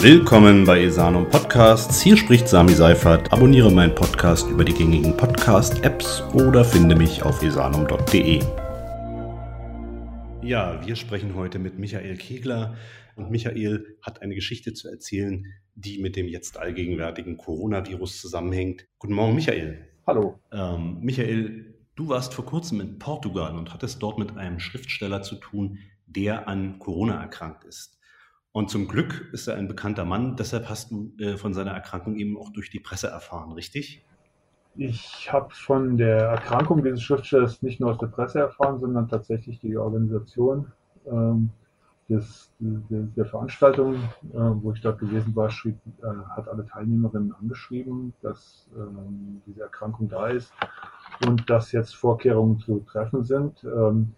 Willkommen 0.00 0.64
bei 0.64 0.82
Esanum 0.82 1.28
Podcasts. 1.28 2.00
Hier 2.00 2.16
spricht 2.16 2.48
Sami 2.48 2.72
Seifert. 2.72 3.32
Abonniere 3.32 3.70
meinen 3.70 3.94
Podcast 3.94 4.48
über 4.48 4.64
die 4.64 4.72
gängigen 4.72 5.16
Podcast-Apps 5.16 6.22
oder 6.32 6.64
finde 6.64 6.96
mich 6.96 7.22
auf 7.22 7.42
esanum.de. 7.42 8.40
Ja, 10.42 10.84
wir 10.84 10.96
sprechen 10.96 11.36
heute 11.36 11.58
mit 11.58 11.78
Michael 11.78 12.16
Kegler 12.16 12.74
und 13.16 13.30
Michael 13.30 13.98
hat 14.00 14.22
eine 14.22 14.34
Geschichte 14.34 14.72
zu 14.72 14.88
erzählen, 14.88 15.46
die 15.74 15.98
mit 15.98 16.16
dem 16.16 16.26
jetzt 16.26 16.58
allgegenwärtigen 16.58 17.36
Coronavirus 17.36 18.20
zusammenhängt. 18.20 18.86
Guten 18.98 19.14
Morgen, 19.14 19.36
Michael. 19.36 19.86
Hallo. 20.06 20.40
Ähm, 20.50 20.98
Michael, 21.00 21.74
du 21.94 22.08
warst 22.08 22.34
vor 22.34 22.46
kurzem 22.46 22.80
in 22.80 22.98
Portugal 22.98 23.56
und 23.56 23.72
hattest 23.72 24.02
dort 24.02 24.18
mit 24.18 24.36
einem 24.36 24.58
Schriftsteller 24.58 25.22
zu 25.22 25.36
tun, 25.36 25.78
der 26.06 26.48
an 26.48 26.78
Corona 26.80 27.20
erkrankt 27.20 27.64
ist. 27.64 27.98
Und 28.52 28.68
zum 28.68 28.86
Glück 28.86 29.30
ist 29.32 29.48
er 29.48 29.56
ein 29.56 29.66
bekannter 29.66 30.04
Mann, 30.04 30.36
deshalb 30.36 30.68
hast 30.68 30.90
du 30.90 31.12
äh, 31.18 31.36
von 31.36 31.54
seiner 31.54 31.72
Erkrankung 31.72 32.16
eben 32.16 32.36
auch 32.36 32.50
durch 32.50 32.70
die 32.70 32.80
Presse 32.80 33.08
erfahren, 33.08 33.52
richtig? 33.52 34.04
Ich 34.74 35.32
habe 35.32 35.54
von 35.54 35.96
der 35.96 36.28
Erkrankung 36.28 36.82
dieses 36.82 37.02
Schriftstellers 37.02 37.62
nicht 37.62 37.80
nur 37.80 37.90
aus 37.90 37.98
der 37.98 38.06
Presse 38.06 38.40
erfahren, 38.40 38.78
sondern 38.78 39.08
tatsächlich 39.08 39.58
die 39.60 39.76
Organisation 39.76 40.72
ähm, 41.06 41.50
des, 42.08 42.50
der, 42.58 43.02
der 43.16 43.24
Veranstaltung, 43.26 43.94
äh, 43.94 43.98
wo 44.34 44.72
ich 44.72 44.80
dort 44.80 44.98
gewesen 44.98 45.34
war, 45.36 45.50
schrieb, 45.50 45.76
äh, 46.02 46.06
hat 46.36 46.48
alle 46.48 46.66
Teilnehmerinnen 46.66 47.34
angeschrieben, 47.34 48.12
dass 48.22 48.68
ähm, 48.76 49.42
diese 49.46 49.62
Erkrankung 49.62 50.08
da 50.08 50.28
ist 50.28 50.52
und 51.26 51.48
dass 51.48 51.72
jetzt 51.72 51.94
Vorkehrungen 51.94 52.58
zu 52.58 52.80
treffen 52.80 53.24
sind. 53.24 53.64
Ähm, 53.64 54.14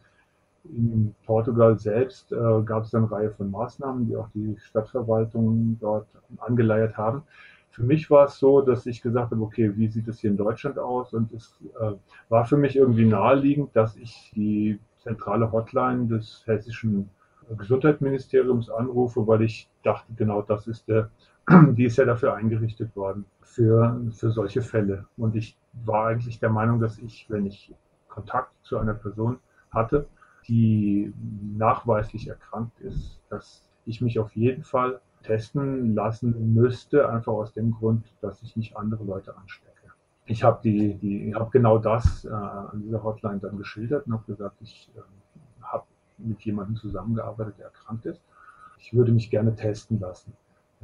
in 0.65 1.15
Portugal 1.27 1.79
selbst 1.79 2.33
äh, 2.33 2.63
gab 2.65 2.85
es 2.85 2.95
eine 2.95 3.11
Reihe 3.11 3.31
von 3.31 3.51
Maßnahmen, 3.51 4.07
die 4.09 4.17
auch 4.17 4.29
die 4.35 4.57
Stadtverwaltung 4.59 5.79
dort 5.81 6.07
angeleiert 6.39 6.97
haben. 6.97 7.23
Für 7.71 7.83
mich 7.83 8.11
war 8.11 8.27
es 8.27 8.39
so, 8.39 8.61
dass 8.61 8.87
ich 8.87 9.03
gesagt 9.03 9.33
habe, 9.33 9.43
okay, 9.43 9.77
wie 9.77 9.89
sieht 9.89 10.07
es 10.09 10.21
hier 10.21 10.31
in 10.31 10.37
Deutschland 10.37 10.79
aus? 10.79 11.13
Und 11.13 11.33
es 11.33 11.59
äh, 11.81 11.93
war 12.29 12.45
für 12.45 12.57
mich 12.57 12.77
irgendwie 12.77 13.05
naheliegend, 13.05 13.75
dass 13.75 13.97
ich 13.97 14.33
die 14.35 14.79
zentrale 14.99 15.51
Hotline 15.51 16.07
des 16.07 16.43
hessischen 16.47 17.11
Gesundheitsministeriums 17.59 18.71
anrufe, 18.71 19.27
weil 19.27 19.43
ich 19.43 19.69
dachte, 19.83 20.13
genau 20.17 20.43
das 20.43 20.67
ist 20.67 20.89
der, 20.89 21.11
die 21.51 21.85
ist 21.85 21.99
ja 21.99 22.05
dafür 22.05 22.35
eingerichtet 22.35 22.95
worden, 22.97 23.25
für, 23.43 24.01
für 24.13 24.31
solche 24.31 24.63
Fälle. 24.63 25.07
Und 25.17 25.37
ich 25.37 25.59
war 25.85 26.07
eigentlich 26.07 26.41
der 26.41 26.51
Meinung, 26.51 26.81
dass 26.81 26.99
ich, 26.99 27.27
wenn 27.29 27.47
ich 27.47 27.75
Kontakt 28.09 28.53
zu 28.63 28.79
einer 28.79 28.95
Person 28.95 29.39
hatte, 29.71 30.07
die 30.49 31.13
nachweislich 31.57 32.29
erkrankt 32.29 32.81
ist, 32.81 33.21
dass 33.31 33.65
ich 33.87 34.01
mich 34.01 34.19
auf 34.19 34.35
jeden 34.35 34.65
Fall 34.65 35.01
testen 35.23 35.95
lassen 35.95 36.55
müsste, 36.55 37.09
einfach 37.09 37.33
aus 37.33 37.53
dem 37.53 37.73
Grund, 37.73 38.05
dass 38.21 38.43
ich 38.43 38.57
nicht 38.57 38.77
andere 38.77 39.05
Leute 39.05 39.37
anstecke. 39.37 39.71
Ich 40.27 40.43
habe 40.43 40.61
die, 40.63 40.95
die, 40.95 41.35
habe 41.35 41.51
genau 41.51 41.79
das 41.79 42.25
äh, 42.25 42.31
an 42.31 42.83
dieser 42.83 43.03
Hotline 43.03 43.41
dann 43.41 43.59
geschildert 43.59 44.07
und 44.07 44.15
habe 44.15 44.25
gesagt, 44.27 44.57
ich 44.61 44.91
äh, 44.97 45.01
habe 45.63 45.85
mit 46.19 46.41
jemandem 46.43 46.77
zusammengearbeitet, 46.77 47.59
der 47.59 47.67
erkrankt 47.67 48.07
ist. 48.07 48.23
Ich 48.79 48.95
würde 48.95 49.13
mich 49.13 49.31
gerne 49.31 49.55
testen 49.55 50.01
lassen. 50.01 50.33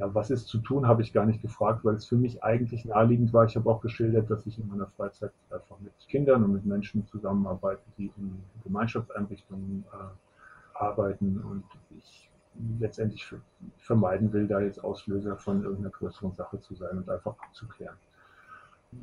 Ja, 0.01 0.15
was 0.15 0.31
ist 0.31 0.47
zu 0.47 0.57
tun, 0.57 0.87
habe 0.87 1.03
ich 1.03 1.13
gar 1.13 1.27
nicht 1.27 1.43
gefragt, 1.43 1.85
weil 1.85 1.93
es 1.93 2.07
für 2.07 2.15
mich 2.15 2.43
eigentlich 2.43 2.85
naheliegend 2.85 3.31
war. 3.33 3.45
Ich 3.45 3.55
habe 3.55 3.69
auch 3.69 3.81
geschildert, 3.81 4.31
dass 4.31 4.47
ich 4.47 4.57
in 4.57 4.67
meiner 4.67 4.87
Freizeit 4.87 5.31
einfach 5.51 5.79
mit 5.79 5.93
Kindern 6.07 6.43
und 6.43 6.53
mit 6.53 6.65
Menschen 6.65 7.05
zusammenarbeite, 7.05 7.83
die 7.99 8.11
in 8.17 8.41
Gemeinschaftseinrichtungen 8.63 9.85
äh, 9.93 10.77
arbeiten 10.83 11.39
und 11.47 11.63
ich 11.99 12.31
letztendlich 12.79 13.31
vermeiden 13.77 14.33
will, 14.33 14.47
da 14.47 14.59
jetzt 14.59 14.83
Auslöser 14.83 15.37
von 15.37 15.61
irgendeiner 15.61 15.91
größeren 15.91 16.33
Sache 16.33 16.59
zu 16.61 16.73
sein 16.73 16.97
und 16.97 17.07
einfach 17.07 17.35
abzuklären 17.37 17.95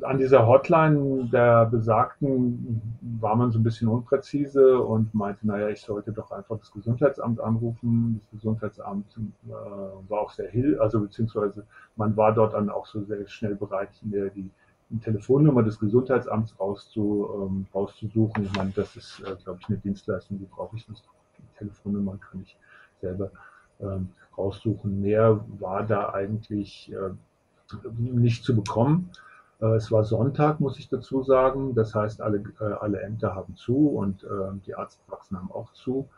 an 0.03 0.19
dieser 0.19 0.47
Hotline 0.47 1.29
der 1.33 1.67
Besagten 1.67 2.81
war 3.21 3.35
man 3.37 3.51
so 3.51 3.59
ein 3.59 3.63
bisschen 3.63 3.89
unpräzise 3.89 4.79
und 4.81 5.15
meinte, 5.15 5.47
naja, 5.47 5.69
ich 5.69 5.81
sollte 5.81 6.13
doch 6.13 6.31
einfach 6.31 6.59
das 6.59 6.71
Gesundheitsamt 6.73 7.41
anrufen. 7.41 8.21
Das 8.21 8.41
Gesundheitsamt 8.41 9.07
äh, 9.47 9.51
war 9.51 10.21
auch 10.21 10.31
sehr 10.31 10.51
hill, 10.51 10.79
also 10.79 11.01
beziehungsweise 11.01 11.65
man 11.97 12.17
war 12.17 12.33
dort 12.33 12.53
dann 12.53 12.69
auch 12.69 12.87
so 12.87 13.03
sehr 13.05 13.27
schnell 13.29 13.55
bereit, 13.55 13.91
mir 14.03 14.31
die, 14.31 14.51
die 14.91 14.99
Telefonnummer 14.99 15.63
des 15.63 15.79
Gesundheitsamts 15.79 16.59
rauszu, 16.61 17.49
ähm, 17.49 17.67
rauszusuchen. 17.75 18.45
Ich 18.45 18.53
meine, 18.57 18.73
das 18.77 18.95
ist, 18.95 19.21
äh, 19.21 19.37
glaube 19.43 19.59
ich, 19.63 19.69
eine 19.69 19.79
Dienstleistung, 19.79 20.39
die 20.39 20.47
brauche 20.47 20.77
ich 20.77 20.87
nicht. 20.89 21.03
Die 21.39 21.59
Telefonnummer 21.59 22.19
kann 22.19 22.43
ich 22.43 22.57
selber 23.01 23.31
ähm, 23.81 24.11
raussuchen. 24.37 25.01
Mehr 25.01 25.41
war 25.59 25.83
da 25.85 26.13
eigentlich 26.13 26.93
äh, 26.93 27.11
nicht 27.99 28.45
zu 28.45 28.55
bekommen. 28.55 29.11
Äh, 29.61 29.77
es 29.77 29.91
war 29.91 30.05
Sonntag, 30.05 30.61
muss 30.61 30.79
ich 30.79 30.89
dazu 30.89 31.23
sagen. 31.23 31.75
Das 31.75 31.95
heißt, 31.95 32.21
alle, 32.21 32.43
äh, 32.61 32.65
alle 32.81 33.01
Ämter 33.03 33.35
haben 33.35 33.57
zu 33.57 33.89
und 33.89 34.25
äh, 34.25 34.27
die 34.67 34.75
Arztpraxen 34.75 35.37
haben 35.37 35.51
auch 35.51 35.73
zu. 35.73 36.09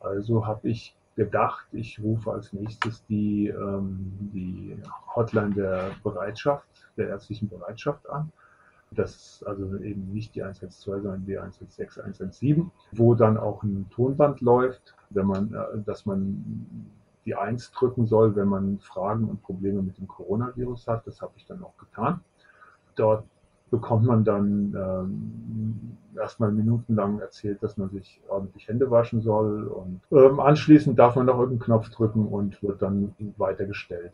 Also 0.00 0.46
habe 0.46 0.68
ich 0.68 0.96
gedacht, 1.16 1.66
ich 1.72 2.00
rufe 2.02 2.32
als 2.32 2.52
nächstes 2.52 3.04
die, 3.06 3.48
ähm, 3.48 4.30
die 4.32 4.76
Hotline 5.14 5.54
der 5.54 5.90
Bereitschaft, 6.02 6.68
der 6.96 7.08
ärztlichen 7.08 7.48
Bereitschaft 7.48 8.08
an. 8.08 8.32
Das 8.92 9.14
ist 9.14 9.46
also 9.46 9.76
eben 9.78 10.12
nicht 10.12 10.34
die 10.34 10.42
112, 10.42 11.02
sondern 11.02 11.24
die 11.24 11.38
116, 11.38 12.02
117, 12.02 12.70
wo 12.92 13.14
dann 13.14 13.36
auch 13.36 13.62
ein 13.62 13.88
Tonband 13.90 14.40
läuft, 14.40 14.96
wenn 15.10 15.26
man, 15.26 15.54
dass 15.86 16.06
man 16.06 16.88
die 17.24 17.36
1 17.36 17.70
drücken 17.70 18.06
soll, 18.06 18.34
wenn 18.34 18.48
man 18.48 18.80
Fragen 18.80 19.28
und 19.28 19.42
Probleme 19.42 19.80
mit 19.80 19.98
dem 19.98 20.08
Coronavirus 20.08 20.88
hat. 20.88 21.06
Das 21.06 21.22
habe 21.22 21.32
ich 21.36 21.46
dann 21.46 21.62
auch 21.62 21.76
getan. 21.78 22.20
Dort 23.00 23.24
bekommt 23.70 24.04
man 24.04 24.24
dann 24.24 24.74
ähm, 24.76 25.96
erstmal 26.18 26.52
minutenlang 26.52 27.20
erzählt, 27.20 27.62
dass 27.62 27.76
man 27.76 27.88
sich 27.88 28.20
ordentlich 28.28 28.68
Hände 28.68 28.90
waschen 28.90 29.22
soll 29.22 29.68
und 29.68 30.00
ähm, 30.10 30.38
anschließend 30.40 30.98
darf 30.98 31.16
man 31.16 31.26
noch 31.26 31.38
irgendeinen 31.38 31.60
Knopf 31.60 31.88
drücken 31.90 32.26
und 32.26 32.62
wird 32.62 32.82
dann 32.82 33.14
weitergestellt. 33.38 34.12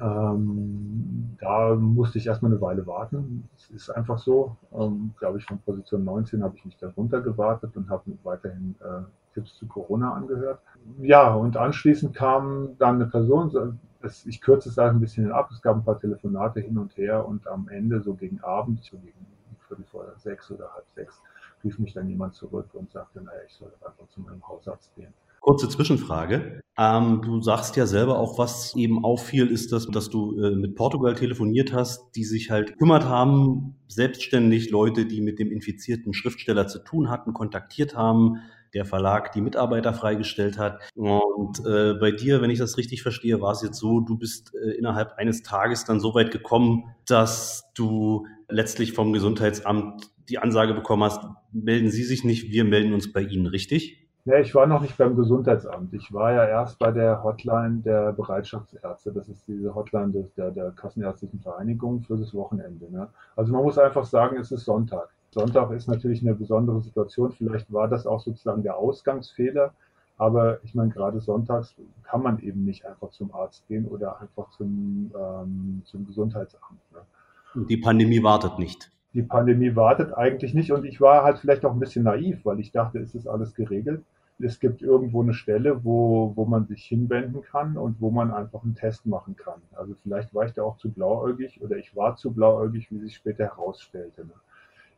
Ähm, 0.00 1.36
da 1.40 1.74
musste 1.74 2.18
ich 2.18 2.26
erstmal 2.26 2.50
eine 2.52 2.60
Weile 2.60 2.86
warten. 2.86 3.48
Es 3.56 3.70
ist 3.70 3.90
einfach 3.90 4.18
so. 4.18 4.56
Ähm, 4.72 5.14
Glaube 5.18 5.38
ich, 5.38 5.44
von 5.44 5.58
Position 5.58 6.04
19 6.04 6.42
habe 6.42 6.56
ich 6.56 6.64
mich 6.64 6.76
da 6.76 6.90
runtergewartet 6.90 7.76
und 7.76 7.88
habe 7.88 8.12
weiterhin 8.22 8.74
äh, 8.80 9.02
Tipps 9.34 9.56
zu 9.56 9.66
Corona 9.66 10.12
angehört. 10.12 10.60
Ja, 11.00 11.34
und 11.34 11.56
anschließend 11.56 12.14
kam 12.14 12.76
dann 12.78 12.96
eine 12.96 13.06
Person, 13.06 13.78
ich 14.26 14.40
kürze 14.40 14.68
es 14.68 14.78
ein 14.78 15.00
bisschen 15.00 15.32
ab, 15.32 15.50
es 15.52 15.60
gab 15.60 15.76
ein 15.76 15.84
paar 15.84 16.00
Telefonate 16.00 16.60
hin 16.60 16.78
und 16.78 16.96
her 16.96 17.26
und 17.26 17.46
am 17.48 17.68
Ende, 17.68 18.00
so 18.00 18.14
gegen 18.14 18.40
Abend, 18.40 18.82
so 18.84 18.96
gegen 18.98 19.26
Viertel 19.66 19.84
vor 19.90 20.04
sechs 20.16 20.50
oder 20.50 20.72
halb 20.74 20.86
sechs, 20.94 21.20
rief 21.62 21.78
mich 21.78 21.92
dann 21.92 22.08
jemand 22.08 22.34
zurück 22.34 22.68
und 22.72 22.90
sagte, 22.90 23.20
naja, 23.20 23.40
ich 23.46 23.54
soll 23.54 23.72
einfach 23.84 24.08
zu 24.08 24.20
meinem 24.20 24.46
Hausarzt 24.46 24.94
gehen. 24.94 25.12
Kurze 25.40 25.68
Zwischenfrage. 25.68 26.60
Ähm, 26.76 27.22
du 27.22 27.40
sagst 27.40 27.76
ja 27.76 27.86
selber 27.86 28.18
auch, 28.18 28.38
was 28.38 28.74
eben 28.76 29.04
auffiel, 29.04 29.48
ist, 29.48 29.72
dass, 29.72 29.86
dass 29.86 30.10
du 30.10 30.40
äh, 30.40 30.54
mit 30.54 30.74
Portugal 30.74 31.14
telefoniert 31.14 31.72
hast, 31.72 32.14
die 32.16 32.24
sich 32.24 32.50
halt 32.50 32.72
gekümmert 32.72 33.04
haben, 33.04 33.76
selbstständig 33.88 34.70
Leute, 34.70 35.06
die 35.06 35.20
mit 35.20 35.38
dem 35.38 35.50
infizierten 35.50 36.12
Schriftsteller 36.12 36.66
zu 36.66 36.80
tun 36.80 37.08
hatten, 37.08 37.32
kontaktiert 37.34 37.96
haben, 37.96 38.42
der 38.74 38.84
Verlag 38.84 39.32
die 39.32 39.40
Mitarbeiter 39.40 39.92
freigestellt 39.92 40.58
hat. 40.58 40.80
Und 40.94 41.64
äh, 41.66 41.94
bei 41.94 42.10
dir, 42.10 42.42
wenn 42.42 42.50
ich 42.50 42.58
das 42.58 42.76
richtig 42.76 43.02
verstehe, 43.02 43.40
war 43.40 43.52
es 43.52 43.62
jetzt 43.62 43.78
so, 43.78 44.00
du 44.00 44.16
bist 44.16 44.54
äh, 44.54 44.70
innerhalb 44.72 45.14
eines 45.18 45.42
Tages 45.42 45.84
dann 45.84 46.00
so 46.00 46.14
weit 46.14 46.30
gekommen, 46.30 46.84
dass 47.06 47.70
du 47.74 48.26
letztlich 48.48 48.92
vom 48.92 49.12
Gesundheitsamt 49.12 50.10
die 50.28 50.38
Ansage 50.38 50.74
bekommen 50.74 51.04
hast, 51.04 51.22
melden 51.52 51.90
Sie 51.90 52.04
sich 52.04 52.24
nicht, 52.24 52.50
wir 52.50 52.64
melden 52.64 52.92
uns 52.92 53.12
bei 53.12 53.22
Ihnen, 53.22 53.46
richtig? 53.46 54.08
Ja, 54.28 54.38
ich 54.38 54.54
war 54.54 54.66
noch 54.66 54.82
nicht 54.82 54.98
beim 54.98 55.16
Gesundheitsamt. 55.16 55.94
Ich 55.94 56.12
war 56.12 56.32
ja 56.32 56.44
erst 56.44 56.78
bei 56.78 56.92
der 56.92 57.22
Hotline 57.24 57.80
der 57.80 58.12
Bereitschaftsärzte. 58.12 59.10
Das 59.10 59.26
ist 59.26 59.48
diese 59.48 59.74
Hotline 59.74 60.28
der, 60.36 60.50
der 60.50 60.70
Kassenärztlichen 60.72 61.40
Vereinigung 61.40 62.02
für 62.02 62.18
das 62.18 62.34
Wochenende. 62.34 62.92
Ne? 62.92 63.08
Also 63.36 63.54
man 63.54 63.62
muss 63.62 63.78
einfach 63.78 64.04
sagen, 64.04 64.36
es 64.36 64.52
ist 64.52 64.66
Sonntag. 64.66 65.08
Sonntag 65.30 65.70
ist 65.72 65.88
natürlich 65.88 66.22
eine 66.22 66.34
besondere 66.34 66.80
Situation. 66.80 67.32
Vielleicht 67.32 67.72
war 67.72 67.88
das 67.88 68.06
auch 68.06 68.20
sozusagen 68.20 68.62
der 68.62 68.76
Ausgangsfehler. 68.76 69.74
Aber 70.16 70.58
ich 70.64 70.74
meine, 70.74 70.90
gerade 70.90 71.20
sonntags 71.20 71.76
kann 72.02 72.22
man 72.22 72.40
eben 72.40 72.64
nicht 72.64 72.84
einfach 72.86 73.10
zum 73.10 73.32
Arzt 73.32 73.66
gehen 73.68 73.86
oder 73.86 74.20
einfach 74.20 74.50
zum, 74.50 75.12
ähm, 75.16 75.82
zum 75.84 76.06
Gesundheitsamt. 76.06 76.80
Ne? 76.92 77.64
Die 77.68 77.76
Pandemie 77.76 78.22
wartet 78.22 78.58
nicht. 78.58 78.90
Die 79.14 79.22
Pandemie 79.22 79.76
wartet 79.76 80.12
eigentlich 80.12 80.54
nicht. 80.54 80.72
Und 80.72 80.84
ich 80.84 81.00
war 81.00 81.22
halt 81.22 81.38
vielleicht 81.38 81.64
auch 81.64 81.72
ein 81.72 81.78
bisschen 81.78 82.04
naiv, 82.04 82.44
weil 82.44 82.58
ich 82.58 82.72
dachte, 82.72 82.98
es 82.98 83.14
ist 83.14 83.28
alles 83.28 83.54
geregelt. 83.54 84.02
Es 84.40 84.60
gibt 84.60 84.82
irgendwo 84.82 85.22
eine 85.22 85.34
Stelle, 85.34 85.84
wo, 85.84 86.32
wo 86.36 86.44
man 86.44 86.66
sich 86.66 86.84
hinwenden 86.84 87.42
kann 87.42 87.76
und 87.76 88.00
wo 88.00 88.10
man 88.10 88.32
einfach 88.32 88.62
einen 88.62 88.76
Test 88.76 89.06
machen 89.06 89.36
kann. 89.36 89.60
Also 89.72 89.94
vielleicht 90.02 90.32
war 90.34 90.46
ich 90.46 90.52
da 90.52 90.62
auch 90.62 90.76
zu 90.78 90.90
blauäugig 90.90 91.60
oder 91.62 91.76
ich 91.76 91.94
war 91.96 92.16
zu 92.16 92.32
blauäugig, 92.32 92.90
wie 92.90 92.98
sich 92.98 93.16
später 93.16 93.44
herausstellte. 93.44 94.26
Ne? 94.26 94.32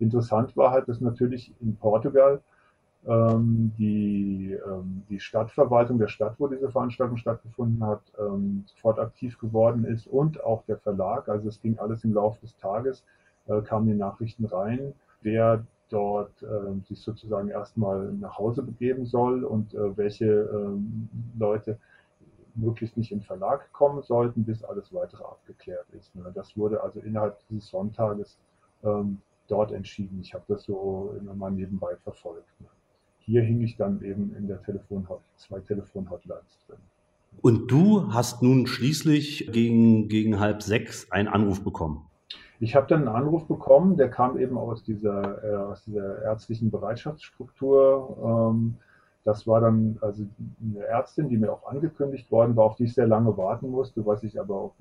Interessant 0.00 0.56
war 0.56 0.72
halt, 0.72 0.88
dass 0.88 1.00
natürlich 1.00 1.52
in 1.60 1.76
Portugal 1.76 2.40
ähm, 3.06 3.72
die, 3.78 4.58
ähm, 4.66 5.02
die 5.08 5.20
Stadtverwaltung 5.20 5.98
der 5.98 6.08
Stadt, 6.08 6.34
wo 6.38 6.48
diese 6.48 6.70
Veranstaltung 6.70 7.16
stattgefunden 7.16 7.84
hat, 7.86 8.02
ähm, 8.18 8.64
sofort 8.66 8.98
aktiv 8.98 9.38
geworden 9.38 9.84
ist 9.84 10.06
und 10.06 10.42
auch 10.44 10.64
der 10.64 10.78
Verlag. 10.78 11.28
Also 11.28 11.48
es 11.48 11.60
ging 11.60 11.78
alles 11.78 12.04
im 12.04 12.14
Laufe 12.14 12.40
des 12.40 12.56
Tages, 12.56 13.04
äh, 13.46 13.60
kamen 13.62 13.86
die 13.86 13.94
Nachrichten 13.94 14.44
rein, 14.44 14.94
wer 15.22 15.64
dort 15.88 16.42
äh, 16.42 16.80
sich 16.86 17.00
sozusagen 17.00 17.48
erstmal 17.48 18.12
nach 18.12 18.38
Hause 18.38 18.62
begeben 18.62 19.06
soll 19.06 19.44
und 19.44 19.74
äh, 19.74 19.96
welche 19.96 20.26
ähm, 20.26 21.08
Leute 21.38 21.78
möglichst 22.54 22.96
nicht 22.96 23.12
im 23.12 23.22
Verlag 23.22 23.72
kommen 23.72 24.02
sollten, 24.02 24.44
bis 24.44 24.62
alles 24.62 24.92
weitere 24.92 25.24
abgeklärt 25.24 25.86
ist. 25.98 26.14
Ne? 26.14 26.30
Das 26.34 26.56
wurde 26.56 26.82
also 26.82 27.00
innerhalb 27.00 27.38
dieses 27.48 27.68
Sonntages 27.68 28.38
ähm, 28.84 29.20
dort 29.50 29.72
entschieden. 29.72 30.20
Ich 30.22 30.34
habe 30.34 30.44
das 30.48 30.64
so 30.64 31.14
immer 31.18 31.34
mal 31.34 31.50
nebenbei 31.50 31.96
verfolgt. 31.96 32.48
Ne? 32.60 32.66
Hier 33.20 33.42
hing 33.42 33.60
ich 33.60 33.76
dann 33.76 34.02
eben 34.02 34.34
in 34.36 34.46
der 34.46 34.62
Telefonhot 34.62 35.20
zwei 35.36 35.60
Telefonhotlines 35.60 36.58
drin. 36.66 36.78
Und 37.42 37.70
du 37.70 38.12
hast 38.12 38.42
nun 38.42 38.66
schließlich 38.66 39.50
gegen, 39.52 40.08
gegen 40.08 40.40
halb 40.40 40.62
sechs 40.62 41.10
einen 41.12 41.28
Anruf 41.28 41.62
bekommen. 41.62 42.06
Ich 42.58 42.74
habe 42.76 42.86
dann 42.86 43.08
einen 43.08 43.16
Anruf 43.16 43.46
bekommen, 43.46 43.96
der 43.96 44.10
kam 44.10 44.38
eben 44.38 44.58
aus 44.58 44.82
dieser, 44.82 45.42
äh, 45.42 45.56
aus 45.56 45.82
dieser 45.84 46.22
ärztlichen 46.22 46.70
Bereitschaftsstruktur. 46.70 48.52
Ähm, 48.52 48.76
das 49.24 49.46
war 49.46 49.60
dann 49.60 49.98
also 50.00 50.24
eine 50.62 50.84
Ärztin, 50.84 51.28
die 51.28 51.38
mir 51.38 51.52
auch 51.52 51.66
angekündigt 51.66 52.30
worden 52.30 52.56
war, 52.56 52.64
auf 52.64 52.76
die 52.76 52.84
ich 52.84 52.94
sehr 52.94 53.06
lange 53.06 53.36
warten 53.36 53.70
musste, 53.70 54.04
was 54.04 54.22
ich 54.22 54.38
aber 54.38 54.56
auch 54.56 54.74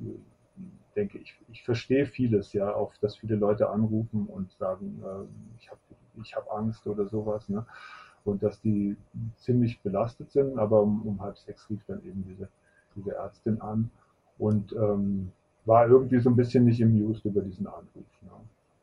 denke, 0.99 1.17
ich, 1.17 1.35
ich 1.51 1.63
verstehe 1.63 2.05
vieles, 2.05 2.53
ja, 2.53 2.71
auf 2.71 2.97
dass 2.99 3.15
viele 3.17 3.35
Leute 3.35 3.69
anrufen 3.69 4.25
und 4.27 4.51
sagen, 4.53 5.01
äh, 5.03 5.57
ich 5.59 5.69
habe 5.69 5.79
ich 6.21 6.35
hab 6.35 6.51
Angst 6.51 6.85
oder 6.87 7.07
sowas, 7.07 7.47
ne? 7.49 7.65
Und 8.25 8.43
dass 8.43 8.59
die 8.61 8.97
ziemlich 9.37 9.79
belastet 9.81 10.31
sind, 10.31 10.59
aber 10.59 10.81
um, 10.81 11.01
um 11.03 11.21
halb 11.21 11.37
sechs 11.37 11.69
rief 11.69 11.81
dann 11.87 12.03
eben 12.03 12.23
diese, 12.27 12.49
diese 12.95 13.15
Ärztin 13.15 13.61
an 13.61 13.89
und 14.37 14.73
ähm, 14.73 15.31
war 15.65 15.87
irgendwie 15.87 16.19
so 16.19 16.29
ein 16.29 16.35
bisschen 16.35 16.65
nicht 16.65 16.83
amused 16.83 17.23
über 17.25 17.41
diesen 17.41 17.67
Anruf. 17.67 18.09
Ne? 18.21 18.31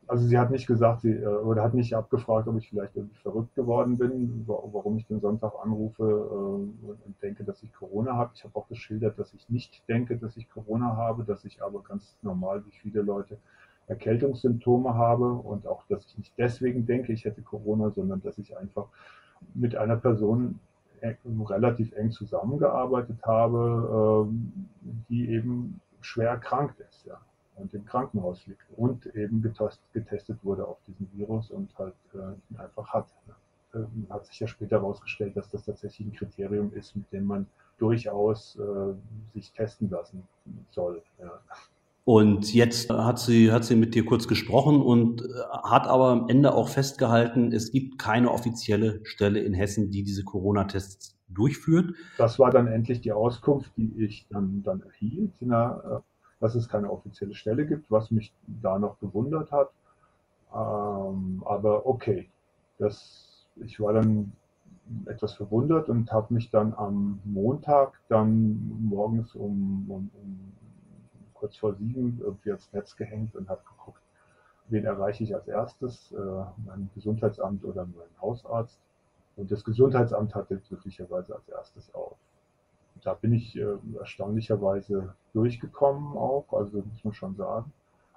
Also 0.07 0.25
sie 0.25 0.37
hat 0.37 0.51
nicht 0.51 0.67
gesagt, 0.67 1.01
sie, 1.01 1.11
äh, 1.11 1.25
oder 1.25 1.63
hat 1.63 1.73
nicht 1.73 1.93
abgefragt, 1.95 2.47
ob 2.47 2.57
ich 2.57 2.69
vielleicht 2.69 2.95
irgendwie 2.95 3.17
verrückt 3.17 3.53
geworden 3.55 3.97
bin, 3.97 4.43
warum 4.47 4.97
ich 4.97 5.05
den 5.05 5.19
Sonntag 5.19 5.53
anrufe 5.61 6.03
äh, 6.03 6.85
und 7.05 7.15
denke, 7.21 7.43
dass 7.43 7.61
ich 7.63 7.73
Corona 7.73 8.15
habe. 8.15 8.31
Ich 8.33 8.43
habe 8.43 8.55
auch 8.55 8.67
geschildert, 8.67 9.19
dass 9.19 9.33
ich 9.33 9.49
nicht 9.49 9.87
denke, 9.87 10.17
dass 10.17 10.37
ich 10.37 10.49
Corona 10.49 10.95
habe, 10.95 11.23
dass 11.23 11.45
ich 11.45 11.61
aber 11.61 11.83
ganz 11.83 12.17
normal 12.21 12.65
wie 12.65 12.71
viele 12.71 13.01
Leute 13.01 13.37
Erkältungssymptome 13.87 14.95
habe 14.95 15.31
und 15.31 15.67
auch, 15.67 15.83
dass 15.87 16.05
ich 16.05 16.17
nicht 16.17 16.33
deswegen 16.37 16.85
denke, 16.85 17.13
ich 17.13 17.25
hätte 17.25 17.41
Corona, 17.41 17.89
sondern 17.91 18.21
dass 18.21 18.37
ich 18.37 18.57
einfach 18.57 18.87
mit 19.53 19.75
einer 19.75 19.97
Person 19.97 20.59
relativ 21.01 21.93
eng 21.93 22.11
zusammengearbeitet 22.11 23.19
habe, 23.23 24.27
ähm, 24.27 24.51
die 25.09 25.29
eben 25.29 25.79
schwer 26.01 26.29
erkrankt 26.29 26.79
ist. 26.79 27.05
Ja 27.05 27.19
und 27.57 27.73
im 27.73 27.85
Krankenhaus 27.85 28.45
liegt 28.47 28.65
und 28.75 29.05
eben 29.15 29.41
getestet 29.93 30.37
wurde 30.43 30.67
auf 30.67 30.77
diesen 30.87 31.09
Virus 31.13 31.51
und 31.51 31.69
halt 31.77 31.95
äh, 32.13 32.17
ihn 32.49 32.59
einfach 32.59 32.93
hat. 32.93 33.07
Ähm, 33.73 34.07
hat 34.09 34.25
sich 34.25 34.39
ja 34.39 34.47
später 34.47 34.77
herausgestellt, 34.77 35.35
dass 35.35 35.49
das 35.49 35.65
tatsächlich 35.65 36.07
ein 36.07 36.13
Kriterium 36.13 36.71
ist, 36.73 36.95
mit 36.95 37.11
dem 37.11 37.25
man 37.25 37.47
durchaus 37.77 38.57
äh, 38.57 38.93
sich 39.33 39.51
testen 39.51 39.89
lassen 39.89 40.23
soll. 40.71 41.01
Ja. 41.19 41.39
Und 42.05 42.53
jetzt 42.53 42.89
hat 42.89 43.19
sie, 43.19 43.51
hat 43.51 43.65
sie 43.65 43.75
mit 43.75 43.93
dir 43.93 44.05
kurz 44.05 44.29
gesprochen 44.29 44.81
und 44.81 45.23
äh, 45.23 45.25
hat 45.63 45.87
aber 45.87 46.07
am 46.07 46.29
Ende 46.29 46.53
auch 46.53 46.69
festgehalten, 46.69 47.51
es 47.51 47.71
gibt 47.71 47.99
keine 47.99 48.31
offizielle 48.31 49.01
Stelle 49.03 49.41
in 49.41 49.53
Hessen, 49.53 49.91
die 49.91 50.03
diese 50.03 50.23
Corona-Tests 50.23 51.17
durchführt. 51.27 51.93
Das 52.17 52.39
war 52.39 52.51
dann 52.51 52.67
endlich 52.67 53.01
die 53.01 53.11
Auskunft, 53.11 53.71
die 53.75 53.91
ich 53.97 54.25
dann, 54.29 54.63
dann 54.63 54.81
erhielt. 54.83 55.33
Na, 55.41 56.01
dass 56.39 56.55
es 56.55 56.69
keine 56.69 56.91
offizielle 56.91 57.33
Stelle 57.33 57.65
gibt, 57.65 57.89
was 57.89 58.11
mich 58.11 58.33
da 58.47 58.77
noch 58.79 58.99
gewundert 58.99 59.51
hat. 59.51 59.69
Ähm, 60.53 61.43
aber 61.45 61.85
okay, 61.85 62.29
das, 62.77 63.47
ich 63.55 63.79
war 63.79 63.93
dann 63.93 64.33
etwas 65.05 65.33
verwundert 65.33 65.89
und 65.89 66.11
habe 66.11 66.33
mich 66.33 66.49
dann 66.49 66.73
am 66.73 67.19
Montag 67.25 67.99
dann 68.07 68.79
morgens 68.81 69.35
um, 69.35 69.85
um, 69.89 70.09
um 70.13 70.53
kurz 71.33 71.57
vor 71.57 71.75
sieben 71.75 72.19
irgendwie 72.21 72.51
ans 72.51 72.71
Netz 72.73 72.95
gehängt 72.95 73.35
und 73.35 73.49
habe 73.49 73.61
geguckt, 73.67 74.01
wen 74.69 74.85
erreiche 74.85 75.23
ich 75.23 75.35
als 75.35 75.47
erstes, 75.47 76.11
äh, 76.11 76.43
mein 76.65 76.89
Gesundheitsamt 76.95 77.63
oder 77.63 77.85
mein 77.85 78.21
Hausarzt. 78.21 78.79
Und 79.35 79.51
das 79.51 79.63
Gesundheitsamt 79.63 80.33
hatte 80.33 80.57
glücklicherweise 80.57 81.35
als 81.35 81.47
erstes 81.47 81.93
auf 81.93 82.17
da 83.03 83.13
bin 83.13 83.33
ich 83.33 83.57
äh, 83.57 83.77
erstaunlicherweise 83.99 85.13
durchgekommen 85.33 86.17
auch, 86.17 86.45
also 86.51 86.77
muss 86.77 87.03
man 87.03 87.13
schon 87.13 87.35
sagen. 87.35 87.71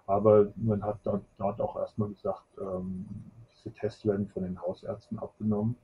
Aber 0.07 0.49
man 0.57 0.83
hat 0.83 0.99
dort, 1.05 1.23
dort 1.39 1.61
auch 1.61 1.77
erstmal 1.77 2.09
gesagt, 2.09 2.45
ähm, 2.61 3.07
diese 3.55 3.73
Tests 3.75 4.05
werden 4.05 4.27
von 4.29 4.43
den 4.43 4.61
Hausärzten 4.61 5.19
abgenommen. 5.19 5.77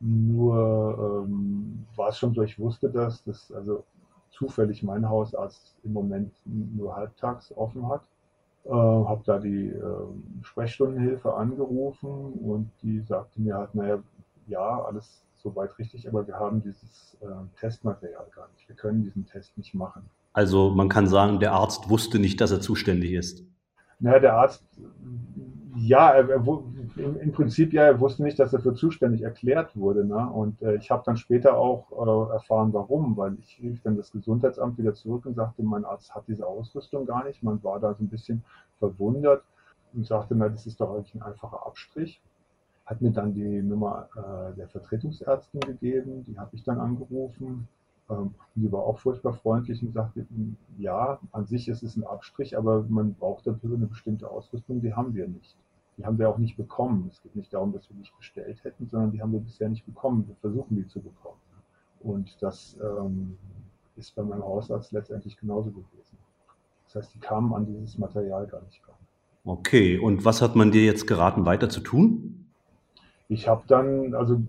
Nur 0.00 1.24
ähm, 1.26 1.86
war 1.96 2.10
es 2.10 2.18
schon 2.18 2.34
so, 2.34 2.42
ich 2.42 2.58
wusste 2.58 2.88
das, 2.88 3.24
dass 3.24 3.50
also 3.50 3.84
zufällig 4.30 4.82
mein 4.82 5.08
Hausarzt 5.08 5.76
im 5.82 5.92
Moment 5.92 6.32
nur 6.44 6.94
halbtags 6.94 7.56
offen 7.56 7.88
hat. 7.88 8.02
Äh, 8.64 8.70
habe 8.70 9.22
da 9.24 9.38
die 9.38 9.68
äh, 9.68 10.42
Sprechstundenhilfe 10.42 11.34
angerufen 11.34 12.34
und 12.34 12.70
die 12.82 13.00
sagte 13.00 13.40
mir 13.40 13.56
halt, 13.56 13.74
naja, 13.74 13.98
ja, 14.46 14.82
alles 14.82 15.24
soweit 15.48 15.78
richtig, 15.78 16.08
aber 16.08 16.26
wir 16.26 16.34
haben 16.34 16.62
dieses 16.62 17.16
äh, 17.20 17.26
Testmaterial 17.60 18.26
gar 18.34 18.48
nicht. 18.54 18.68
Wir 18.68 18.76
können 18.76 19.02
diesen 19.02 19.26
Test 19.26 19.56
nicht 19.56 19.74
machen. 19.74 20.02
Also 20.32 20.70
man 20.70 20.88
kann 20.88 21.06
sagen, 21.06 21.40
der 21.40 21.52
Arzt 21.52 21.88
wusste 21.88 22.18
nicht, 22.18 22.40
dass 22.40 22.50
er 22.50 22.60
zuständig 22.60 23.12
ist. 23.12 23.44
Naja, 24.00 24.20
der 24.20 24.34
Arzt, 24.34 24.64
ja, 25.76 26.10
er, 26.10 26.28
er, 26.28 26.44
im, 26.96 27.32
Prinzip 27.32 27.72
ja, 27.72 27.84
er 27.84 27.98
wusste 27.98 28.22
nicht, 28.22 28.38
dass 28.38 28.52
er 28.52 28.60
für 28.60 28.74
zuständig 28.74 29.22
erklärt 29.22 29.76
wurde. 29.76 30.04
Ne? 30.04 30.30
Und 30.30 30.60
äh, 30.62 30.76
ich 30.76 30.90
habe 30.90 31.02
dann 31.04 31.16
später 31.16 31.56
auch 31.56 31.90
äh, 31.92 32.32
erfahren, 32.34 32.72
warum, 32.72 33.16
weil 33.16 33.36
ich 33.40 33.60
rief 33.62 33.80
dann 33.82 33.96
das 33.96 34.12
Gesundheitsamt 34.12 34.78
wieder 34.78 34.94
zurück 34.94 35.26
und 35.26 35.34
sagte, 35.34 35.62
mein 35.62 35.84
Arzt 35.84 36.14
hat 36.14 36.24
diese 36.28 36.46
Ausrüstung 36.46 37.06
gar 37.06 37.24
nicht. 37.24 37.42
Man 37.42 37.62
war 37.64 37.80
da 37.80 37.94
so 37.94 38.04
ein 38.04 38.08
bisschen 38.08 38.44
verwundert 38.78 39.42
und 39.94 40.06
sagte, 40.06 40.34
na, 40.36 40.48
das 40.48 40.66
ist 40.66 40.80
doch 40.80 40.94
eigentlich 40.94 41.14
ein 41.14 41.22
einfacher 41.22 41.66
Abstrich 41.66 42.20
hat 42.88 43.02
mir 43.02 43.10
dann 43.10 43.34
die 43.34 43.62
Nummer 43.62 44.08
äh, 44.16 44.56
der 44.56 44.66
Vertretungsärztin 44.68 45.60
gegeben, 45.60 46.24
die 46.26 46.38
habe 46.38 46.56
ich 46.56 46.64
dann 46.64 46.80
angerufen. 46.80 47.68
Ähm, 48.08 48.34
die 48.54 48.72
war 48.72 48.80
auch 48.80 48.98
furchtbar 48.98 49.34
freundlich 49.34 49.82
und 49.82 49.92
sagte, 49.92 50.26
ja, 50.78 51.20
an 51.32 51.44
sich 51.44 51.68
ist 51.68 51.82
es 51.82 51.96
ein 51.96 52.04
Abstrich, 52.04 52.56
aber 52.56 52.86
man 52.88 53.12
braucht 53.12 53.46
dafür 53.46 53.74
eine 53.74 53.86
bestimmte 53.86 54.30
Ausrüstung, 54.30 54.80
die 54.80 54.94
haben 54.94 55.14
wir 55.14 55.28
nicht. 55.28 55.54
Die 55.98 56.06
haben 56.06 56.18
wir 56.18 56.30
auch 56.30 56.38
nicht 56.38 56.56
bekommen. 56.56 57.10
Es 57.12 57.20
geht 57.20 57.36
nicht 57.36 57.52
darum, 57.52 57.74
dass 57.74 57.90
wir 57.90 57.96
nicht 57.96 58.16
bestellt 58.16 58.64
hätten, 58.64 58.88
sondern 58.88 59.10
die 59.12 59.20
haben 59.20 59.32
wir 59.32 59.40
bisher 59.40 59.68
nicht 59.68 59.84
bekommen. 59.84 60.26
Wir 60.26 60.36
versuchen 60.36 60.76
die 60.76 60.86
zu 60.86 61.00
bekommen. 61.00 61.40
Und 62.00 62.38
das 62.40 62.78
ähm, 62.82 63.36
ist 63.96 64.14
bei 64.14 64.22
meinem 64.22 64.44
Hausarzt 64.44 64.92
letztendlich 64.92 65.36
genauso 65.36 65.70
gewesen. 65.70 66.16
Das 66.86 66.94
heißt, 66.94 67.14
die 67.14 67.18
kamen 67.18 67.52
an 67.52 67.66
dieses 67.66 67.98
Material 67.98 68.46
gar 68.46 68.62
nicht 68.62 68.80
ran. 68.88 68.94
Okay, 69.44 69.98
und 69.98 70.24
was 70.24 70.40
hat 70.40 70.56
man 70.56 70.70
dir 70.70 70.84
jetzt 70.84 71.06
geraten, 71.06 71.44
weiter 71.44 71.68
zu 71.68 71.80
tun? 71.80 72.38
Ich 73.28 73.46
habe 73.46 73.62
dann, 73.66 74.14
also 74.14 74.40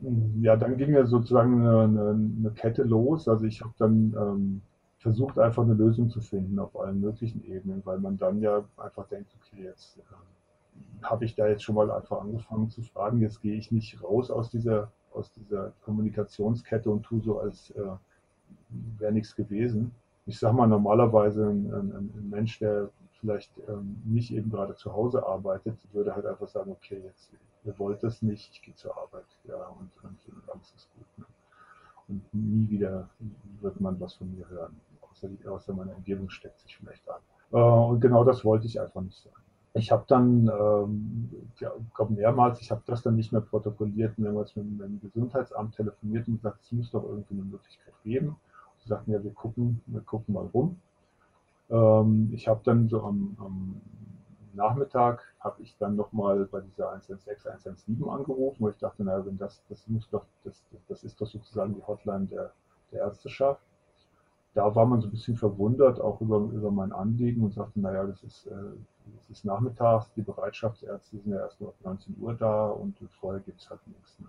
ja, 0.42 0.56
dann 0.56 0.78
ging 0.78 0.94
ja 0.94 1.06
sozusagen 1.06 1.68
eine, 1.68 2.10
eine, 2.12 2.52
Kette 2.52 2.84
los. 2.84 3.28
Also 3.28 3.46
ich 3.46 3.62
habe 3.62 3.74
dann 3.78 4.16
ähm, 4.18 4.62
versucht, 5.00 5.38
einfach 5.38 5.64
eine 5.64 5.74
Lösung 5.74 6.10
zu 6.10 6.22
finden 6.22 6.58
auf 6.60 6.80
allen 6.80 7.02
möglichen 7.02 7.44
Ebenen, 7.44 7.82
weil 7.86 8.00
man 8.00 8.18
dann 8.18 8.42
ja 8.42 8.64
einfach 8.78 9.06
denkt, 9.08 9.32
okay, 9.38 9.64
jetzt 9.64 9.98
äh, 9.98 11.04
habe 11.04 11.26
ich 11.26 11.36
da 11.36 11.48
jetzt 11.48 11.64
schon 11.64 11.76
mal 11.76 11.92
einfach 11.92 12.22
angefangen 12.22 12.70
zu 12.70 12.82
fragen, 12.82 13.20
jetzt 13.20 13.42
gehe 13.42 13.56
ich 13.56 13.70
nicht 13.72 14.02
raus 14.02 14.32
aus 14.32 14.50
dieser, 14.50 14.92
aus 15.14 15.32
dieser 15.34 15.74
Kommunikationskette 15.84 16.90
und 16.90 17.04
tue 17.04 17.22
so, 17.22 17.40
als 17.40 17.72
äh, 17.72 17.82
wäre 18.98 19.12
nichts 19.12 19.36
gewesen. 19.36 19.92
Ich 20.26 20.40
sage 20.40 20.56
mal, 20.56 20.68
normalerweise 20.68 21.50
ein, 21.50 21.74
ein, 21.74 21.92
ein 22.16 22.30
Mensch, 22.30 22.60
der 22.60 22.90
vielleicht 23.20 23.52
ähm, 23.68 24.02
nicht 24.06 24.34
eben 24.34 24.50
gerade 24.50 24.76
zu 24.76 24.94
Hause 24.94 25.26
arbeitet, 25.26 25.76
würde 25.92 26.16
halt 26.16 26.26
einfach 26.26 26.48
sagen, 26.48 26.72
okay, 26.72 27.02
jetzt 27.04 27.34
ihr 27.64 27.78
wollt 27.80 28.04
das 28.04 28.22
nicht, 28.22 28.52
ich 28.54 28.62
gehe 28.62 28.76
zur 28.76 28.98
Arbeit, 28.98 29.26
ja, 29.46 29.56
und, 29.68 29.92
und, 30.04 30.18
und 30.34 30.50
alles 30.50 30.74
ist 30.76 30.90
gut. 30.96 31.06
Ne? 31.18 31.26
Und 32.08 32.34
nie 32.34 32.70
wieder 32.70 33.10
wird 33.62 33.80
man 33.80 34.00
was 34.00 34.16
von 34.16 34.36
mir 34.36 34.48
hören, 34.50 34.80
außer, 35.02 35.30
außer 35.48 35.74
meine 35.74 35.94
Umgebung 35.94 36.30
steckt 36.30 36.60
sich 36.62 36.78
vielleicht 36.78 37.08
an. 37.10 37.22
Äh, 37.52 37.58
und 37.58 38.00
genau 38.00 38.24
das 38.24 38.44
wollte 38.44 38.66
ich 38.66 38.80
einfach 38.80 39.02
nicht 39.02 39.22
sagen. 39.22 39.36
Ich 39.74 39.92
habe 39.92 40.04
dann, 40.08 40.48
ähm, 40.48 41.30
ja, 41.60 41.72
glaube 41.94 42.14
mehrmals, 42.14 42.60
ich 42.60 42.72
habe 42.72 42.82
das 42.88 43.04
dann 43.04 43.16
nicht 43.16 43.32
mehr 43.32 43.42
protokolliert, 43.42 44.18
mehrmals 44.18 44.56
mit, 44.56 44.66
mit 44.66 44.82
dem 44.82 45.00
Gesundheitsamt 45.00 45.76
telefoniert 45.76 46.28
und 46.28 46.38
gesagt, 46.38 46.62
es 46.64 46.72
muss 46.72 46.90
doch 46.90 47.04
irgendwie 47.04 47.36
eine 47.36 47.44
Möglichkeit 47.44 47.94
geben. 48.04 48.36
Sie 48.80 48.90
sagten 48.90 49.12
ja, 49.12 49.24
wir 49.24 49.34
gucken, 49.34 49.82
wir 49.86 50.02
gucken 50.02 50.34
mal 50.34 50.48
rum. 50.54 50.80
Ähm, 51.70 52.32
ich 52.34 52.48
habe 52.48 52.62
dann 52.64 52.90
so 52.90 53.04
am, 53.04 53.36
am 53.40 53.82
Nachmittag 54.60 55.24
habe 55.40 55.62
ich 55.62 55.76
dann 55.78 55.96
nochmal 55.96 56.46
bei 56.46 56.62
dieser 56.62 56.92
116, 56.92 57.52
117 57.52 58.10
angerufen, 58.10 58.58
wo 58.60 58.70
ich 58.70 58.78
dachte, 58.78 59.04
naja, 59.04 59.26
wenn 59.26 59.38
das, 59.38 59.64
das 59.70 59.88
muss 59.88 60.10
doch, 60.10 60.26
das, 60.44 60.64
das 60.88 61.04
ist 61.04 61.20
doch 61.20 61.28
sozusagen 61.28 61.76
die 61.76 61.84
Hotline 61.88 62.28
der, 62.28 62.52
der 62.92 63.02
Ärzteschaft. 63.02 63.62
Da 64.54 64.76
war 64.76 64.86
man 64.86 65.00
so 65.00 65.08
ein 65.08 65.12
bisschen 65.12 65.38
verwundert, 65.38 66.02
auch 66.02 66.20
über, 66.22 66.38
über 66.38 66.72
mein 66.72 66.92
Anliegen 66.92 67.44
und 67.44 67.54
sagte, 67.54 67.80
naja, 67.80 68.06
das 68.06 68.24
ist, 68.24 68.48
äh, 68.48 68.52
das 69.18 69.30
ist 69.30 69.46
nachmittags, 69.46 70.12
die 70.16 70.22
Bereitschaftsärzte 70.22 71.18
sind 71.18 71.32
ja 71.32 71.40
erst 71.40 71.62
nur 71.62 71.70
ab 71.70 71.76
19 71.84 72.18
Uhr 72.20 72.34
da 72.34 72.68
und 72.68 72.98
vorher 73.20 73.42
gibt 73.42 73.62
es 73.62 73.70
halt 73.70 73.86
nichts. 73.88 74.20
Ne? 74.20 74.28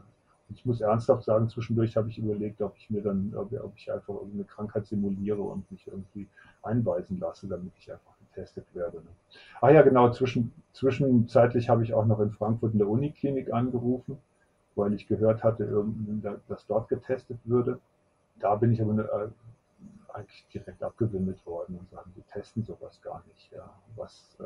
ich 0.54 0.66
muss 0.66 0.80
ernsthaft 0.80 1.24
sagen, 1.24 1.48
zwischendurch 1.48 1.96
habe 1.96 2.08
ich 2.08 2.18
überlegt, 2.18 2.60
ob 2.60 2.76
ich 2.76 2.90
mir 2.90 3.02
dann, 3.02 3.32
ob, 3.36 3.52
ich 3.76 3.92
einfach 3.92 4.14
eine 4.32 4.44
Krankheit 4.44 4.86
simuliere 4.86 5.40
und 5.40 5.70
mich 5.70 5.86
irgendwie 5.86 6.28
einweisen 6.62 7.18
lasse, 7.20 7.46
damit 7.46 7.72
ich 7.78 7.90
einfach 7.90 8.19
getestet 8.30 8.66
werde. 8.74 8.98
Ne? 8.98 9.10
Ah 9.60 9.70
ja, 9.70 9.82
genau, 9.82 10.10
zwischen, 10.10 10.52
zwischenzeitlich 10.72 11.68
habe 11.68 11.82
ich 11.82 11.94
auch 11.94 12.06
noch 12.06 12.20
in 12.20 12.30
Frankfurt 12.30 12.72
in 12.72 12.78
der 12.78 12.88
Uniklinik 12.88 13.52
angerufen, 13.52 14.18
weil 14.74 14.94
ich 14.94 15.06
gehört 15.06 15.42
hatte, 15.42 15.84
dass 16.48 16.66
dort 16.66 16.88
getestet 16.88 17.38
würde. 17.44 17.80
Da 18.38 18.54
bin 18.54 18.72
ich 18.72 18.80
aber 18.80 18.98
äh, 18.98 19.28
eigentlich 20.14 20.46
direkt 20.52 20.82
abgewimmelt 20.82 21.44
worden 21.46 21.78
und 21.78 21.90
sagen, 21.90 22.12
die 22.16 22.22
testen 22.22 22.64
sowas 22.64 23.00
gar 23.02 23.22
nicht, 23.28 23.52
ja. 23.52 23.68
was 23.96 24.36
äh, 24.40 24.44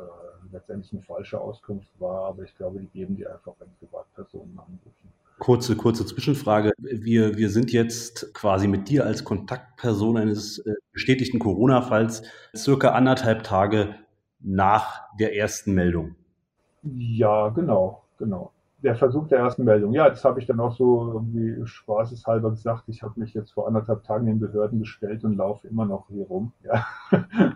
letztendlich 0.51 0.91
eine 0.93 1.01
falsche 1.01 1.39
Auskunft 1.39 1.89
war, 1.99 2.25
aber 2.25 2.43
ich 2.43 2.55
glaube, 2.57 2.79
die 2.79 2.87
geben 2.87 3.15
die 3.15 3.27
einfach, 3.27 3.53
wenn 3.59 3.69
Privatpersonen 3.79 4.57
anrufen. 4.59 5.13
Kurze, 5.39 5.75
kurze 5.75 6.05
Zwischenfrage. 6.05 6.71
Wir, 6.77 7.37
wir 7.37 7.49
sind 7.49 7.71
jetzt 7.73 8.33
quasi 8.33 8.67
mit 8.67 8.87
dir 8.87 9.05
als 9.05 9.23
Kontaktperson 9.23 10.17
eines 10.17 10.59
äh, 10.59 10.73
bestätigten 10.93 11.39
Corona-Falls 11.39 12.23
circa 12.55 12.89
anderthalb 12.89 13.43
Tage 13.43 13.95
nach 14.39 15.01
der 15.19 15.35
ersten 15.35 15.73
Meldung. 15.73 16.15
Ja, 16.83 17.49
genau, 17.49 18.03
genau. 18.17 18.51
Der 18.81 18.95
Versuch 18.95 19.27
der 19.27 19.39
ersten 19.39 19.65
Meldung. 19.65 19.93
Ja, 19.93 20.09
das 20.09 20.23
habe 20.23 20.39
ich 20.39 20.45
dann 20.45 20.59
auch 20.59 20.75
so 20.75 21.11
irgendwie 21.13 21.65
spaßeshalber 21.65 22.51
gesagt. 22.51 22.83
Ich 22.87 23.03
habe 23.03 23.19
mich 23.19 23.33
jetzt 23.33 23.51
vor 23.51 23.67
anderthalb 23.67 24.03
Tagen 24.03 24.27
den 24.27 24.39
Behörden 24.39 24.79
gestellt 24.79 25.23
und 25.23 25.35
laufe 25.35 25.67
immer 25.67 25.85
noch 25.85 26.07
hier 26.09 26.27
rum. 26.27 26.53
Ja. 26.63 26.85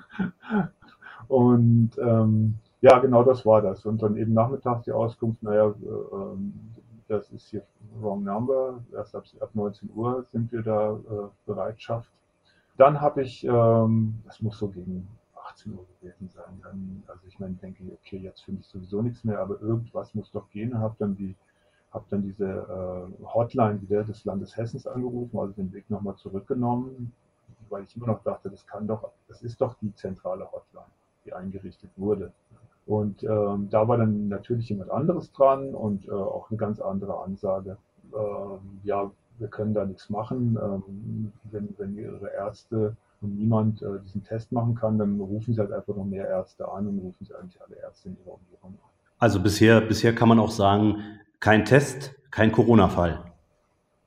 und 1.28 1.92
ähm, 2.02 2.56
ja, 2.82 2.98
genau 3.00 3.24
das 3.24 3.46
war 3.46 3.62
das. 3.62 3.86
Und 3.86 4.02
dann 4.02 4.18
eben 4.18 4.34
nachmittags 4.34 4.84
die 4.86 4.92
Auskunft, 4.92 5.44
naja, 5.44 5.68
äh, 5.68 6.79
das 7.10 7.30
ist 7.32 7.48
hier 7.50 7.64
wrong 8.00 8.24
number, 8.24 8.84
erst 8.94 9.16
ab, 9.16 9.26
ab 9.40 9.50
19 9.54 9.90
Uhr 9.96 10.26
sind 10.32 10.52
wir 10.52 10.62
da 10.62 10.94
äh, 10.94 11.30
Bereitschaft. 11.46 12.10
Dann 12.78 13.02
habe 13.02 13.24
ich, 13.24 13.44
ähm, 13.44 14.20
das 14.26 14.42
muss 14.42 14.58
so 14.58 14.70
gegen 14.70 15.08
18 15.50 15.74
Uhr 15.74 15.86
gewesen 16.00 16.30
sein, 16.30 16.60
dann, 16.64 17.04
also 17.08 17.22
ich 17.28 17.40
meine, 17.40 17.56
denke, 17.56 17.84
okay, 17.92 18.18
jetzt 18.18 18.42
finde 18.42 18.62
ich 18.62 18.68
sowieso 18.68 19.02
nichts 19.02 19.24
mehr, 19.24 19.40
aber 19.40 19.60
irgendwas 19.60 20.14
muss 20.16 20.32
doch 20.32 20.50
gehen, 20.50 20.78
habe 20.80 20.96
dann 21.00 21.16
die 21.16 21.36
habe 21.92 22.06
dann 22.10 22.22
diese 22.22 22.46
äh, 22.46 23.26
Hotline 23.26 23.82
wieder 23.82 24.04
des 24.04 24.26
Landes 24.26 24.56
Hessens 24.56 24.86
angerufen, 24.86 25.40
also 25.40 25.54
den 25.54 25.74
Weg 25.74 25.90
nochmal 25.90 26.16
zurückgenommen, 26.16 27.12
weil 27.70 27.84
ich 27.84 27.96
immer 27.96 28.08
noch 28.08 28.24
dachte, 28.24 28.50
das 28.50 28.66
kann 28.68 28.88
doch, 28.88 29.12
das 29.28 29.42
ist 29.42 29.60
doch 29.60 29.74
die 29.76 29.94
zentrale 29.96 30.52
Hotline, 30.52 30.86
die 31.26 31.34
eingerichtet 31.34 31.90
wurde. 31.98 32.32
Und 32.90 33.24
ähm, 33.24 33.68
da 33.70 33.88
war 33.88 34.00
dann 34.00 34.30
natürlich 34.30 34.68
jemand 34.70 34.90
anderes 34.90 35.32
dran 35.32 35.76
und 35.76 36.08
äh, 36.08 36.12
auch 36.12 36.50
eine 36.50 36.58
ganz 36.58 36.82
andere 36.82 37.20
Ansage. 37.20 37.78
Ähm, 38.12 38.80
ja, 38.84 39.12
wir 39.38 39.48
können 39.48 39.76
da 39.76 39.86
nichts 39.86 40.10
machen. 40.10 40.58
Ähm, 40.60 41.32
wenn, 41.52 41.70
wenn 41.78 41.96
Ihre 41.96 42.34
Ärzte 42.34 42.96
und 43.22 43.38
niemand 43.38 43.84
äh, 43.84 44.00
diesen 44.04 44.24
Test 44.24 44.52
machen 44.52 44.74
kann, 44.74 44.98
dann 44.98 45.20
rufen 45.20 45.54
Sie 45.54 45.60
halt 45.60 45.72
einfach 45.72 45.96
noch 45.96 46.04
mehr 46.04 46.28
Ärzte 46.28 46.68
an 46.68 46.88
und 46.88 46.98
rufen 46.98 47.28
Sie 47.28 47.36
eigentlich 47.36 47.62
alle 47.62 47.76
Ärzte 47.80 48.10
in 48.10 48.18
Ihrer 48.26 48.34
Umgebung 48.34 48.74
an. 48.82 48.90
Also 49.20 49.40
bisher, 49.40 49.82
bisher 49.82 50.16
kann 50.16 50.28
man 50.28 50.40
auch 50.40 50.50
sagen, 50.50 50.96
kein 51.40 51.66
Test, 51.66 52.16
kein 52.32 52.52
Corona-Fall. 52.52 53.24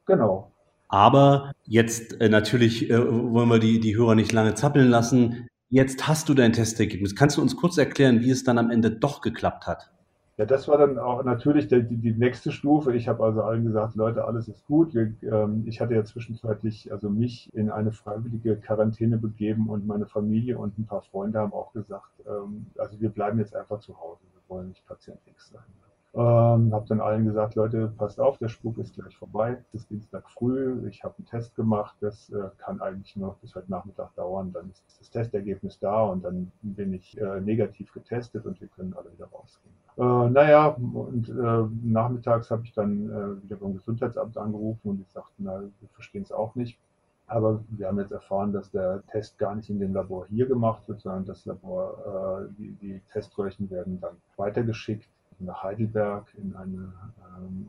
Genau. 0.06 0.50
Aber 0.88 1.52
jetzt 1.66 2.20
äh, 2.20 2.28
natürlich 2.28 2.90
äh, 2.90 2.98
wollen 2.98 3.48
wir 3.48 3.60
die, 3.60 3.78
die 3.78 3.96
Hörer 3.96 4.16
nicht 4.16 4.32
lange 4.32 4.54
zappeln 4.56 4.88
lassen. 4.88 5.46
Jetzt 5.72 6.06
hast 6.06 6.28
du 6.28 6.34
dein 6.34 6.52
Testergebnis. 6.52 7.16
Kannst 7.16 7.38
du 7.38 7.40
uns 7.40 7.56
kurz 7.56 7.78
erklären, 7.78 8.20
wie 8.20 8.30
es 8.30 8.44
dann 8.44 8.58
am 8.58 8.70
Ende 8.70 8.90
doch 8.90 9.22
geklappt 9.22 9.66
hat? 9.66 9.90
Ja, 10.36 10.44
das 10.44 10.68
war 10.68 10.76
dann 10.76 10.98
auch 10.98 11.24
natürlich 11.24 11.66
die, 11.66 11.82
die, 11.82 12.12
nächste 12.12 12.52
Stufe. 12.52 12.94
Ich 12.94 13.08
habe 13.08 13.24
also 13.24 13.42
allen 13.42 13.64
gesagt, 13.64 13.96
Leute, 13.96 14.26
alles 14.26 14.48
ist 14.48 14.66
gut. 14.66 14.94
Ähm, 14.94 15.64
ich 15.64 15.80
hatte 15.80 15.94
ja 15.94 16.04
zwischenzeitlich 16.04 16.92
also 16.92 17.08
mich 17.08 17.48
in 17.54 17.70
eine 17.70 17.90
freiwillige 17.90 18.56
Quarantäne 18.56 19.16
begeben 19.16 19.70
und 19.70 19.86
meine 19.86 20.04
Familie 20.04 20.58
und 20.58 20.78
ein 20.78 20.84
paar 20.84 21.00
Freunde 21.00 21.38
haben 21.38 21.54
auch 21.54 21.72
gesagt, 21.72 22.20
ähm, 22.26 22.66
also 22.76 23.00
wir 23.00 23.08
bleiben 23.08 23.38
jetzt 23.38 23.56
einfach 23.56 23.80
zu 23.80 23.98
Hause. 23.98 24.20
Wir 24.30 24.54
wollen 24.54 24.68
nicht 24.68 24.86
Patient 24.86 25.20
X 25.24 25.52
sein. 25.54 25.62
Ähm, 26.14 26.74
habe 26.74 26.84
dann 26.88 27.00
allen 27.00 27.24
gesagt, 27.24 27.54
Leute, 27.54 27.88
passt 27.96 28.20
auf, 28.20 28.36
der 28.36 28.48
Spuk 28.48 28.76
ist 28.76 28.94
gleich 28.94 29.16
vorbei. 29.16 29.56
Es 29.68 29.74
ist 29.74 29.90
Dienstag 29.90 30.28
früh, 30.28 30.86
ich 30.86 31.02
habe 31.04 31.14
einen 31.16 31.26
Test 31.26 31.56
gemacht, 31.56 31.96
das 32.00 32.28
äh, 32.28 32.50
kann 32.58 32.82
eigentlich 32.82 33.16
nur 33.16 33.34
bis 33.40 33.54
heute 33.54 33.70
Nachmittag 33.70 34.14
dauern. 34.14 34.52
Dann 34.52 34.68
ist 34.68 34.84
das 35.00 35.08
Testergebnis 35.08 35.78
da 35.78 36.02
und 36.02 36.22
dann 36.22 36.52
bin 36.60 36.92
ich 36.92 37.18
äh, 37.18 37.40
negativ 37.40 37.94
getestet 37.94 38.44
und 38.44 38.60
wir 38.60 38.68
können 38.68 38.92
alle 38.92 39.10
wieder 39.10 39.26
rausgehen. 39.26 39.74
Äh, 39.96 40.30
naja, 40.30 40.66
und 40.68 41.30
äh, 41.30 41.64
nachmittags 41.82 42.50
habe 42.50 42.62
ich 42.64 42.74
dann 42.74 43.08
äh, 43.08 43.44
wieder 43.44 43.56
beim 43.56 43.72
Gesundheitsamt 43.72 44.36
angerufen 44.36 44.90
und 44.90 44.98
die 44.98 45.10
sagten, 45.10 45.44
na, 45.44 45.62
wir 45.62 45.88
verstehen 45.94 46.22
es 46.24 46.32
auch 46.32 46.54
nicht. 46.56 46.78
Aber 47.26 47.64
wir 47.70 47.88
haben 47.88 47.98
jetzt 47.98 48.12
erfahren, 48.12 48.52
dass 48.52 48.70
der 48.70 49.02
Test 49.06 49.38
gar 49.38 49.54
nicht 49.54 49.70
in 49.70 49.80
dem 49.80 49.94
Labor 49.94 50.26
hier 50.28 50.44
gemacht 50.44 50.86
wird, 50.88 51.00
sondern 51.00 51.24
das 51.24 51.46
Labor, 51.46 52.44
äh, 52.44 52.52
die, 52.58 52.72
die 52.72 53.00
Teströhrchen 53.10 53.70
werden 53.70 53.98
dann 53.98 54.16
weitergeschickt 54.36 55.08
nach 55.44 55.62
Heidelberg 55.62 56.26
in, 56.36 56.54
eine, 56.56 56.92
ähm, 57.38 57.66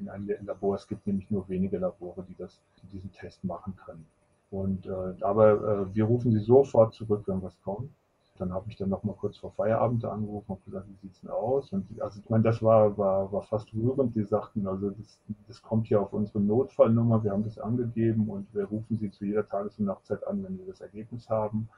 in 0.00 0.08
ein 0.08 0.28
Labor. 0.44 0.76
Es 0.76 0.86
gibt 0.86 1.06
nämlich 1.06 1.30
nur 1.30 1.48
wenige 1.48 1.78
Labore, 1.78 2.24
die, 2.28 2.34
das, 2.36 2.60
die 2.82 2.86
diesen 2.88 3.12
Test 3.12 3.44
machen 3.44 3.76
können. 3.84 4.06
Und, 4.50 4.86
äh, 4.86 5.14
aber 5.22 5.52
äh, 5.52 5.94
wir 5.94 6.04
rufen 6.04 6.32
sie 6.32 6.40
sofort 6.40 6.94
zurück, 6.94 7.24
wenn 7.26 7.42
was 7.42 7.60
kommt. 7.62 7.90
Dann 8.38 8.52
habe 8.52 8.68
ich 8.68 8.76
dann 8.76 8.90
noch 8.90 9.02
mal 9.02 9.14
kurz 9.14 9.38
vor 9.38 9.52
Feierabend 9.52 10.04
angerufen 10.04 10.52
und 10.52 10.64
gesagt, 10.66 10.86
wie 10.88 11.06
sieht's 11.06 11.20
denn 11.22 11.30
aus? 11.30 11.72
Und 11.72 11.86
also 12.02 12.20
ich 12.20 12.28
meine, 12.28 12.44
das 12.44 12.62
war, 12.62 12.96
war, 12.98 13.32
war 13.32 13.42
fast 13.42 13.72
rührend. 13.72 14.14
Die 14.14 14.24
sagten, 14.24 14.66
also 14.66 14.90
das, 14.90 15.18
das 15.48 15.62
kommt 15.62 15.86
hier 15.86 16.00
auf 16.02 16.12
unsere 16.12 16.40
Notfallnummer, 16.40 17.24
wir 17.24 17.32
haben 17.32 17.44
das 17.44 17.58
angegeben 17.58 18.28
und 18.28 18.46
wir 18.54 18.64
rufen 18.64 18.98
sie 18.98 19.10
zu 19.10 19.24
jeder 19.24 19.48
Tages- 19.48 19.78
und 19.78 19.86
Nachtzeit 19.86 20.26
an, 20.26 20.44
wenn 20.44 20.58
wir 20.58 20.66
das 20.66 20.82
Ergebnis 20.82 21.30
haben. 21.30 21.68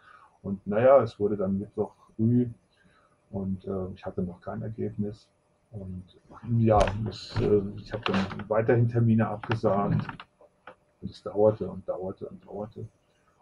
Und 0.42 0.66
naja, 0.66 1.00
es 1.02 1.18
wurde 1.21 1.37
dann 1.37 1.59
Mittwoch 1.59 1.92
früh 2.16 2.49
und 3.30 3.64
äh, 3.66 3.88
ich 3.94 4.04
hatte 4.04 4.23
noch 4.23 4.40
kein 4.40 4.62
Ergebnis. 4.62 5.28
Und 5.70 6.04
ja, 6.58 6.78
das, 7.04 7.35
äh, 7.40 7.61
ich 7.76 7.92
habe 7.92 8.02
dann 8.04 8.49
weiterhin 8.49 8.88
Termine 8.88 9.28
abgesagt. 9.28 10.06
Und 11.00 11.11
es 11.11 11.23
dauerte 11.23 11.68
und 11.68 11.88
dauerte 11.88 12.26
und 12.26 12.44
dauerte. 12.44 12.88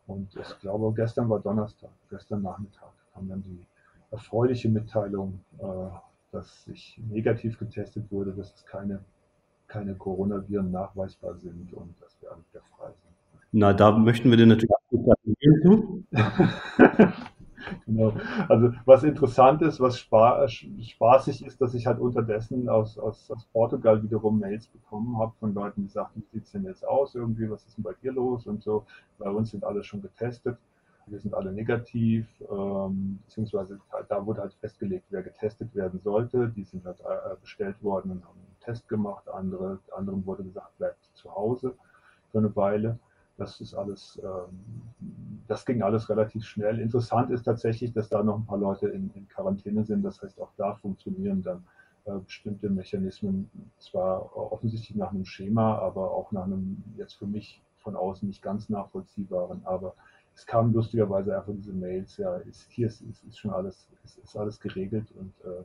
Und 0.07 0.35
ich 0.37 0.59
glaube, 0.61 0.93
gestern 0.95 1.29
war 1.29 1.41
Donnerstag, 1.41 1.91
gestern 2.11 2.43
Nachmittag 2.43 2.93
kam 3.13 3.29
dann 3.29 3.43
die 3.43 3.65
erfreuliche 4.11 4.69
Mitteilung, 4.69 5.41
äh, 5.59 5.65
dass 6.33 6.67
ich 6.69 7.01
negativ 7.09 7.59
getestet 7.59 8.11
wurde, 8.11 8.33
dass 8.33 8.55
es 8.55 8.65
keine, 8.67 9.01
keine 9.67 9.95
Coronaviren 9.95 10.71
nachweisbar 10.71 11.37
sind 11.37 11.73
und 11.73 11.95
dass 12.01 12.17
wir 12.21 12.31
alle 12.31 12.43
wieder 12.51 12.63
frei 12.77 12.89
sind. 12.89 13.17
Na, 13.53 13.73
da 13.73 13.93
möchten 13.93 14.31
wir 14.31 14.37
dir 14.37 14.47
natürlich 14.47 14.71
gratulieren 14.91 16.07
Genau. 17.87 18.13
Also 18.49 18.73
was 18.85 19.03
interessant 19.03 19.63
ist, 19.63 19.81
was 19.81 19.99
spaßig 19.99 21.45
ist, 21.45 21.61
dass 21.61 21.75
ich 21.75 21.87
halt 21.87 21.99
unterdessen 21.99 22.69
aus, 22.69 22.99
aus, 22.99 23.31
aus 23.31 23.45
Portugal 23.53 24.03
wiederum 24.03 24.39
Mails 24.39 24.67
bekommen 24.69 25.19
habe 25.19 25.33
von 25.41 25.53
Leuten, 25.55 25.83
die 25.83 25.89
sagten, 25.89 26.23
wie 26.23 26.37
sieht 26.39 26.45
es 26.45 26.53
denn 26.53 26.65
jetzt 26.65 26.87
aus 26.87 27.15
irgendwie, 27.15 27.51
was 27.51 27.65
ist 27.67 27.77
denn 27.77 27.85
bei 27.85 27.93
dir 28.03 28.13
los 28.13 28.47
und 28.47 28.63
so. 28.63 28.85
Bei 29.19 29.31
uns 29.31 29.51
sind 29.51 29.65
alle 29.65 29.83
schon 29.83 30.01
getestet, 30.03 30.59
wir 31.07 31.19
sind 31.21 31.35
alle 31.35 31.53
negativ, 31.53 32.27
ähm, 32.51 33.19
beziehungsweise 33.27 33.81
da 34.09 34.27
wurde 34.27 34.43
halt 34.43 34.55
festgelegt, 34.55 35.07
wer 35.11 35.23
getestet 35.23 35.75
werden 35.75 36.01
sollte. 36.01 36.49
Die 36.49 36.65
sind 36.65 36.85
halt 36.85 37.01
äh, 37.01 37.37
bestellt 37.41 37.83
worden 37.83 38.13
und 38.13 38.25
haben 38.25 38.39
einen 38.39 38.61
Test 38.61 38.89
gemacht. 38.89 39.29
Andere, 39.29 39.79
anderen 39.97 40.25
wurde 40.27 40.45
gesagt, 40.45 40.77
bleibt 40.79 40.99
zu 41.15 41.35
Hause 41.35 41.75
für 42.31 42.39
eine 42.39 42.55
Weile. 42.57 42.99
Das 43.39 43.61
ist 43.61 43.75
alles, 43.75 44.21
ähm, 44.23 44.61
das 45.47 45.65
ging 45.67 45.83
alles 45.83 46.09
relativ 46.09 46.45
schnell. 46.45 46.81
Interessant 46.81 47.31
ist 47.31 47.43
tatsächlich, 47.45 47.93
dass 47.93 48.09
da 48.09 48.23
noch 48.23 48.39
ein 48.39 48.47
paar 48.47 48.59
Leute 48.59 48.89
in, 48.89 49.11
in 49.15 49.29
Quarantäne 49.29 49.85
sind. 49.85 50.03
Das 50.03 50.23
heißt, 50.23 50.41
auch 50.41 50.53
da 50.57 50.75
funktionieren 50.75 51.43
dann 51.43 51.65
äh, 52.07 52.19
bestimmte 52.19 52.71
Mechanismen, 52.71 53.51
zwar 53.79 54.35
offensichtlich 54.37 54.97
nach 54.97 55.11
einem 55.11 55.27
Schema, 55.27 55.79
aber 55.79 56.13
auch 56.13 56.33
nach 56.33 56.45
einem 56.45 56.83
jetzt 56.97 57.15
für 57.15 57.27
mich 57.27 57.63
von 57.79 57.95
außen 57.95 58.27
nicht 58.27 58.43
ganz 58.43 58.69
nachvollziehbaren. 58.69 59.61
Aber 59.65 59.95
es 60.35 60.47
kamen 60.47 60.73
lustigerweise 60.73 61.37
einfach 61.37 61.53
diese 61.55 61.73
Mails, 61.73 62.17
ja, 62.17 62.37
ist, 62.37 62.71
hier 62.71 62.87
ist, 62.89 63.01
ist, 63.03 63.25
ist 63.25 63.39
schon 63.39 63.51
alles, 63.51 63.89
ist, 64.05 64.19
ist 64.19 64.37
alles 64.37 64.61
geregelt 64.61 65.13
und 65.13 65.33
äh, 65.45 65.65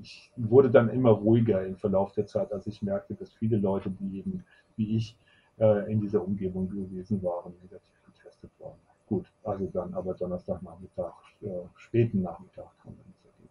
ich 0.00 0.30
wurde 0.36 0.70
dann 0.70 0.88
immer 0.90 1.10
ruhiger 1.10 1.64
im 1.64 1.76
Verlauf 1.76 2.12
der 2.12 2.26
Zeit, 2.26 2.52
als 2.52 2.66
ich 2.66 2.82
merkte, 2.82 3.14
dass 3.14 3.32
viele 3.32 3.56
Leute, 3.56 3.90
die 3.90 4.18
eben 4.18 4.44
wie 4.76 4.96
ich 4.96 5.16
äh, 5.58 5.92
in 5.92 6.00
dieser 6.00 6.24
Umgebung 6.24 6.68
gewesen 6.68 7.22
waren, 7.22 7.52
negativ 7.62 7.94
getestet 8.06 8.50
worden. 8.58 8.78
Gut, 9.08 9.26
also 9.44 9.66
dann 9.72 9.94
aber 9.94 10.14
Donnerstagnachmittag, 10.14 11.12
äh, 11.42 11.46
späten 11.76 12.22
Nachmittag 12.22 12.66
kam 12.82 12.92
dann 12.94 13.14
das 13.14 13.24
Ergebnis. 13.24 13.50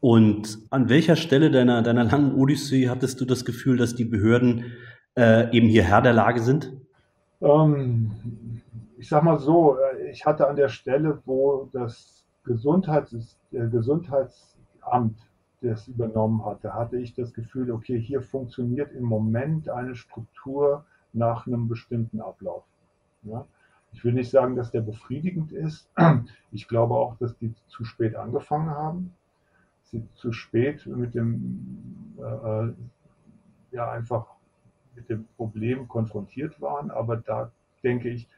Und 0.00 0.58
an 0.70 0.88
welcher 0.88 1.16
Stelle 1.16 1.50
deiner, 1.50 1.82
deiner 1.82 2.04
langen 2.04 2.34
Odyssee 2.34 2.88
hattest 2.88 3.20
du 3.20 3.24
das 3.24 3.44
Gefühl, 3.44 3.76
dass 3.76 3.94
die 3.94 4.04
Behörden 4.04 4.72
äh, 5.16 5.54
eben 5.56 5.68
hier 5.68 5.84
Herr 5.84 6.02
der 6.02 6.12
Lage 6.12 6.40
sind? 6.40 6.72
Ähm, 7.40 8.10
ich 8.98 9.08
sag 9.08 9.22
mal 9.22 9.38
so, 9.38 9.76
äh, 9.78 10.10
ich 10.10 10.26
hatte 10.26 10.46
an 10.48 10.56
der 10.56 10.68
Stelle, 10.68 11.20
wo 11.24 11.68
das 11.72 12.26
Gesundheits, 12.44 13.38
der 13.52 13.68
Gesundheitsamt 13.68 15.16
das 15.62 15.88
übernommen 15.88 16.44
hatte, 16.44 16.74
hatte 16.74 16.98
ich 16.98 17.14
das 17.14 17.32
Gefühl, 17.34 17.70
okay, 17.70 17.98
hier 17.98 18.22
funktioniert 18.22 18.92
im 18.92 19.04
Moment 19.04 19.68
eine 19.68 19.94
Struktur 19.94 20.84
nach 21.12 21.46
einem 21.46 21.68
bestimmten 21.68 22.20
Ablauf. 22.20 22.64
Ja? 23.22 23.46
Ich 23.92 24.04
will 24.04 24.12
nicht 24.12 24.30
sagen, 24.30 24.56
dass 24.56 24.70
der 24.70 24.82
befriedigend 24.82 25.52
ist. 25.52 25.88
Ich 26.52 26.66
glaube 26.66 26.94
auch, 26.94 27.16
dass 27.18 27.36
die 27.38 27.54
zu 27.68 27.84
spät 27.84 28.16
angefangen 28.16 28.70
haben. 28.70 29.14
Sie 29.84 30.06
zu 30.14 30.32
spät 30.32 30.86
mit 30.86 31.14
dem, 31.14 32.16
äh, 32.18 32.22
äh 32.22 32.74
ja, 33.72 33.90
einfach 33.90 34.26
mit 34.96 35.08
dem 35.08 35.26
Problem 35.36 35.86
konfrontiert 35.86 36.60
waren. 36.60 36.90
Aber 36.90 37.16
da 37.16 37.52
denke 37.82 38.08
ich, 38.08 38.28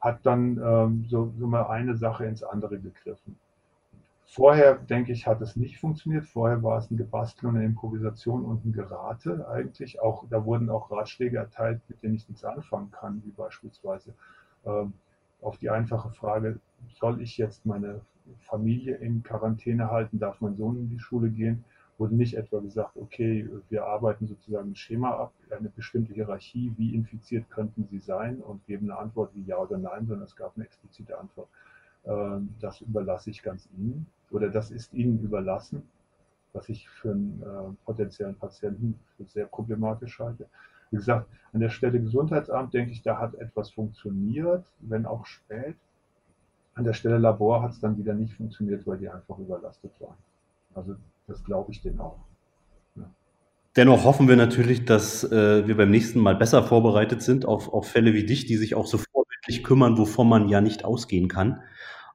hat 0.00 0.26
dann 0.26 0.60
ähm, 0.62 1.06
so, 1.08 1.32
so 1.38 1.46
mal 1.46 1.66
eine 1.68 1.96
Sache 1.96 2.26
ins 2.26 2.42
andere 2.42 2.78
gegriffen. 2.80 3.38
Vorher, 4.34 4.76
denke 4.76 5.12
ich, 5.12 5.26
hat 5.26 5.42
es 5.42 5.56
nicht 5.56 5.78
funktioniert. 5.78 6.24
Vorher 6.24 6.62
war 6.62 6.78
es 6.78 6.90
ein 6.90 6.96
Gebastel 6.96 7.50
und 7.50 7.56
eine 7.56 7.66
Improvisation 7.66 8.46
und 8.46 8.64
ein 8.64 8.72
Gerate 8.72 9.46
eigentlich. 9.46 10.00
Auch, 10.00 10.24
da 10.30 10.46
wurden 10.46 10.70
auch 10.70 10.90
Ratschläge 10.90 11.36
erteilt, 11.36 11.82
mit 11.86 12.02
denen 12.02 12.14
ich 12.14 12.26
nichts 12.26 12.42
anfangen 12.42 12.90
kann, 12.90 13.22
wie 13.26 13.30
beispielsweise 13.30 14.14
ähm, 14.64 14.94
auf 15.42 15.58
die 15.58 15.68
einfache 15.68 16.08
Frage, 16.12 16.58
soll 16.98 17.20
ich 17.20 17.36
jetzt 17.36 17.66
meine 17.66 18.00
Familie 18.40 18.96
in 18.96 19.22
Quarantäne 19.22 19.90
halten, 19.90 20.18
darf 20.18 20.40
mein 20.40 20.56
Sohn 20.56 20.78
in 20.78 20.88
die 20.88 20.98
Schule 20.98 21.28
gehen, 21.28 21.62
wurde 21.98 22.14
nicht 22.14 22.34
etwa 22.34 22.60
gesagt, 22.60 22.96
okay, 22.96 23.46
wir 23.68 23.84
arbeiten 23.84 24.26
sozusagen 24.26 24.70
ein 24.70 24.76
Schema 24.76 25.10
ab, 25.10 25.34
eine 25.50 25.68
bestimmte 25.68 26.14
Hierarchie, 26.14 26.72
wie 26.78 26.94
infiziert 26.94 27.50
könnten 27.50 27.86
sie 27.90 27.98
sein 27.98 28.38
und 28.38 28.64
geben 28.64 28.90
eine 28.90 28.98
Antwort 28.98 29.34
wie 29.34 29.42
ja 29.42 29.58
oder 29.58 29.76
nein, 29.76 30.06
sondern 30.06 30.24
es 30.24 30.36
gab 30.36 30.56
eine 30.56 30.64
explizite 30.64 31.18
Antwort. 31.18 31.48
Ähm, 32.06 32.54
das 32.62 32.80
überlasse 32.80 33.28
ich 33.28 33.42
ganz 33.42 33.68
Ihnen 33.76 34.06
oder 34.32 34.48
das 34.48 34.70
ist 34.70 34.92
Ihnen 34.94 35.20
überlassen, 35.20 35.82
was 36.52 36.68
ich 36.68 36.88
für 36.88 37.12
einen 37.12 37.42
äh, 37.42 37.84
potenziellen 37.84 38.34
Patienten 38.34 38.98
sehr 39.26 39.46
problematisch 39.46 40.18
halte. 40.18 40.46
Wie 40.90 40.96
gesagt, 40.96 41.26
an 41.52 41.60
der 41.60 41.70
Stelle 41.70 42.00
Gesundheitsamt 42.00 42.74
denke 42.74 42.92
ich, 42.92 43.02
da 43.02 43.18
hat 43.18 43.34
etwas 43.34 43.70
funktioniert, 43.70 44.64
wenn 44.80 45.06
auch 45.06 45.24
spät. 45.24 45.76
An 46.74 46.84
der 46.84 46.92
Stelle 46.92 47.18
Labor 47.18 47.62
hat 47.62 47.72
es 47.72 47.80
dann 47.80 47.96
wieder 47.98 48.14
nicht 48.14 48.34
funktioniert, 48.34 48.86
weil 48.86 48.98
die 48.98 49.08
einfach 49.08 49.38
überlastet 49.38 49.92
waren. 50.00 50.16
Also 50.74 50.96
das 51.26 51.44
glaube 51.44 51.72
ich 51.72 51.82
denen 51.82 52.00
auch. 52.00 52.18
Ja. 52.96 53.04
Dennoch 53.76 54.04
hoffen 54.04 54.28
wir 54.28 54.36
natürlich, 54.36 54.84
dass 54.84 55.24
äh, 55.24 55.66
wir 55.66 55.76
beim 55.76 55.90
nächsten 55.90 56.20
Mal 56.20 56.36
besser 56.36 56.62
vorbereitet 56.62 57.22
sind 57.22 57.46
auf, 57.46 57.72
auf 57.72 57.88
Fälle 57.88 58.12
wie 58.12 58.26
dich, 58.26 58.46
die 58.46 58.56
sich 58.56 58.74
auch 58.74 58.86
so 58.86 58.98
vorbildlich 58.98 59.64
kümmern, 59.64 59.96
wovon 59.96 60.28
man 60.28 60.48
ja 60.48 60.60
nicht 60.60 60.84
ausgehen 60.84 61.28
kann. 61.28 61.62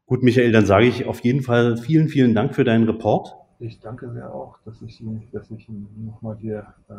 Gut, 0.07 0.23
Michael, 0.23 0.53
dann 0.53 0.65
sage 0.65 0.85
ich 0.85 1.05
auf 1.05 1.19
jeden 1.19 1.41
Fall 1.41 1.75
vielen, 1.75 2.07
vielen 2.07 2.33
Dank 2.33 2.55
für 2.55 2.63
deinen 2.63 2.87
Report. 2.87 3.35
Ich 3.59 3.81
danke 3.81 4.09
sehr 4.09 4.33
auch, 4.33 4.57
dass 4.63 4.81
ich 4.81 5.01
ihn, 5.01 5.27
dass 5.33 5.51
ich 5.51 5.67
ihn 5.67 5.85
nochmal 6.05 6.37
hier 6.37 6.65
äh, 6.87 6.93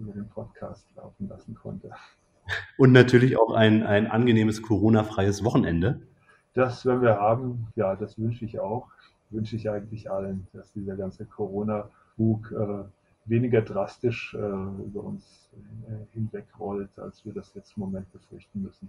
über 0.00 0.12
den 0.12 0.28
Podcast 0.28 0.86
laufen 0.94 1.28
lassen 1.28 1.56
konnte. 1.56 1.90
Und 2.78 2.92
natürlich 2.92 3.36
auch 3.36 3.52
ein, 3.52 3.82
ein 3.82 4.06
angenehmes 4.06 4.62
Corona-freies 4.62 5.42
Wochenende. 5.42 6.02
Das 6.54 6.86
werden 6.86 7.02
wir 7.02 7.16
haben, 7.16 7.66
ja, 7.74 7.96
das 7.96 8.16
wünsche 8.16 8.44
ich 8.44 8.60
auch. 8.60 8.86
Wünsche 9.30 9.56
ich 9.56 9.68
eigentlich 9.68 10.08
allen, 10.08 10.46
dass 10.52 10.72
dieser 10.72 10.94
ganze 10.94 11.24
Corona-Bug 11.24 12.52
äh, 12.52 12.84
weniger 13.28 13.62
drastisch 13.62 14.34
äh, 14.34 14.38
über 14.38 15.02
uns 15.02 15.50
äh, 15.88 16.14
hinwegrollt, 16.14 16.96
als 16.96 17.24
wir 17.24 17.32
das 17.32 17.52
jetzt 17.54 17.76
im 17.76 17.80
Moment 17.80 18.06
befürchten 18.12 18.62
müssen. 18.62 18.88